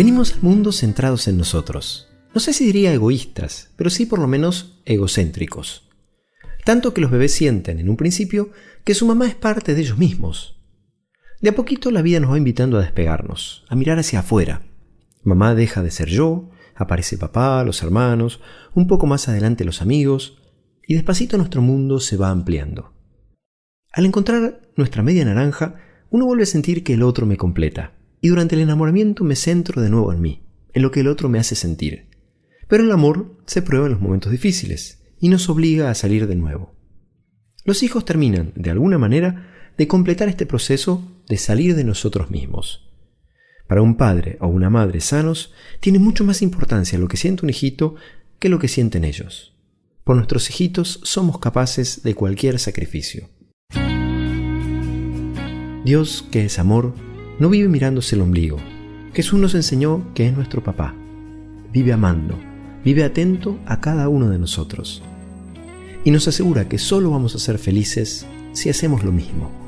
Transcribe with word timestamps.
Venimos 0.00 0.32
al 0.32 0.40
mundo 0.40 0.72
centrados 0.72 1.28
en 1.28 1.36
nosotros. 1.36 2.08
No 2.32 2.40
sé 2.40 2.54
si 2.54 2.64
diría 2.64 2.94
egoístas, 2.94 3.70
pero 3.76 3.90
sí 3.90 4.06
por 4.06 4.18
lo 4.18 4.26
menos 4.28 4.80
egocéntricos. 4.86 5.90
Tanto 6.64 6.94
que 6.94 7.02
los 7.02 7.10
bebés 7.10 7.34
sienten 7.34 7.78
en 7.78 7.90
un 7.90 7.98
principio 7.98 8.48
que 8.82 8.94
su 8.94 9.04
mamá 9.04 9.26
es 9.26 9.34
parte 9.34 9.74
de 9.74 9.82
ellos 9.82 9.98
mismos. 9.98 10.58
De 11.42 11.50
a 11.50 11.54
poquito 11.54 11.90
la 11.90 12.00
vida 12.00 12.18
nos 12.18 12.32
va 12.32 12.38
invitando 12.38 12.78
a 12.78 12.80
despegarnos, 12.80 13.66
a 13.68 13.76
mirar 13.76 13.98
hacia 13.98 14.20
afuera. 14.20 14.62
Mamá 15.22 15.54
deja 15.54 15.82
de 15.82 15.90
ser 15.90 16.08
yo, 16.08 16.48
aparece 16.74 17.18
papá, 17.18 17.62
los 17.62 17.82
hermanos, 17.82 18.40
un 18.72 18.86
poco 18.86 19.06
más 19.06 19.28
adelante 19.28 19.66
los 19.66 19.82
amigos, 19.82 20.40
y 20.88 20.94
despacito 20.94 21.36
nuestro 21.36 21.60
mundo 21.60 22.00
se 22.00 22.16
va 22.16 22.30
ampliando. 22.30 22.94
Al 23.92 24.06
encontrar 24.06 24.62
nuestra 24.76 25.02
media 25.02 25.26
naranja, 25.26 25.74
uno 26.08 26.24
vuelve 26.24 26.44
a 26.44 26.46
sentir 26.46 26.84
que 26.84 26.94
el 26.94 27.02
otro 27.02 27.26
me 27.26 27.36
completa, 27.36 27.99
y 28.20 28.28
durante 28.28 28.54
el 28.54 28.62
enamoramiento 28.62 29.24
me 29.24 29.36
centro 29.36 29.80
de 29.80 29.90
nuevo 29.90 30.12
en 30.12 30.20
mí, 30.20 30.42
en 30.72 30.82
lo 30.82 30.90
que 30.90 31.00
el 31.00 31.08
otro 31.08 31.28
me 31.28 31.38
hace 31.38 31.54
sentir. 31.54 32.08
Pero 32.68 32.84
el 32.84 32.92
amor 32.92 33.36
se 33.46 33.62
prueba 33.62 33.86
en 33.86 33.92
los 33.92 34.00
momentos 34.00 34.30
difíciles, 34.30 35.02
y 35.20 35.28
nos 35.28 35.48
obliga 35.48 35.90
a 35.90 35.94
salir 35.94 36.26
de 36.26 36.34
nuevo. 36.34 36.74
Los 37.64 37.82
hijos 37.82 38.04
terminan, 38.04 38.52
de 38.56 38.70
alguna 38.70 38.98
manera, 38.98 39.72
de 39.76 39.86
completar 39.86 40.28
este 40.28 40.46
proceso 40.46 41.22
de 41.28 41.36
salir 41.36 41.76
de 41.76 41.84
nosotros 41.84 42.30
mismos. 42.30 42.90
Para 43.68 43.82
un 43.82 43.96
padre 43.96 44.36
o 44.40 44.48
una 44.48 44.70
madre 44.70 45.00
sanos, 45.00 45.52
tiene 45.78 45.98
mucho 45.98 46.24
más 46.24 46.42
importancia 46.42 46.98
lo 46.98 47.06
que 47.06 47.16
siente 47.16 47.44
un 47.44 47.50
hijito 47.50 47.94
que 48.38 48.48
lo 48.48 48.58
que 48.58 48.68
sienten 48.68 49.04
ellos. 49.04 49.54
Por 50.02 50.16
nuestros 50.16 50.48
hijitos 50.50 51.00
somos 51.04 51.38
capaces 51.38 52.02
de 52.02 52.14
cualquier 52.14 52.58
sacrificio. 52.58 53.28
Dios, 55.84 56.26
que 56.30 56.46
es 56.46 56.58
amor, 56.58 56.94
no 57.40 57.48
vive 57.48 57.68
mirándose 57.68 58.14
el 58.14 58.22
ombligo. 58.22 58.58
Jesús 59.12 59.40
nos 59.40 59.54
enseñó 59.56 60.04
que 60.14 60.28
es 60.28 60.36
nuestro 60.36 60.62
papá. 60.62 60.94
Vive 61.72 61.92
amando, 61.92 62.38
vive 62.84 63.02
atento 63.02 63.58
a 63.66 63.80
cada 63.80 64.08
uno 64.08 64.28
de 64.28 64.38
nosotros. 64.38 65.02
Y 66.04 66.12
nos 66.12 66.28
asegura 66.28 66.68
que 66.68 66.78
solo 66.78 67.10
vamos 67.10 67.34
a 67.34 67.38
ser 67.38 67.58
felices 67.58 68.26
si 68.52 68.68
hacemos 68.68 69.02
lo 69.02 69.10
mismo. 69.10 69.59